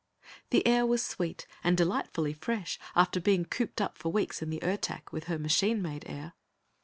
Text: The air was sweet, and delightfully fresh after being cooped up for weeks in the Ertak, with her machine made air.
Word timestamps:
The 0.49 0.65
air 0.65 0.83
was 0.83 1.05
sweet, 1.05 1.45
and 1.63 1.77
delightfully 1.77 2.33
fresh 2.33 2.79
after 2.95 3.19
being 3.21 3.45
cooped 3.45 3.79
up 3.79 3.99
for 3.99 4.11
weeks 4.11 4.41
in 4.41 4.49
the 4.49 4.63
Ertak, 4.63 5.11
with 5.13 5.25
her 5.25 5.37
machine 5.37 5.79
made 5.79 6.05
air. 6.07 6.33